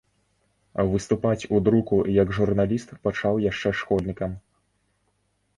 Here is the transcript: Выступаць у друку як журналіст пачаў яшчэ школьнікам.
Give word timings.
Выступаць 0.93 1.47
у 1.57 1.59
друку 1.67 1.99
як 2.23 2.33
журналіст 2.37 2.97
пачаў 3.09 3.35
яшчэ 3.45 3.75
школьнікам. 3.81 4.31